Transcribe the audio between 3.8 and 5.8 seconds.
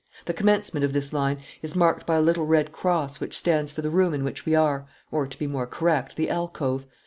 the room in which we are, or, to be more